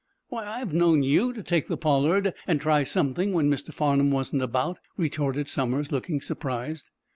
[0.29, 3.71] "Why, I've known you to take the 'Pollard' and try something when Mr.
[3.71, 6.89] Farnum wasn't about," retorted Somers, looking surprised.